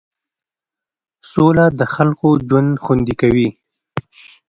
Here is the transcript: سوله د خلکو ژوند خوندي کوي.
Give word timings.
سوله 1.31 1.65
د 1.79 1.81
خلکو 1.93 2.27
ژوند 2.47 2.71
خوندي 2.83 3.15
کوي. 3.21 3.49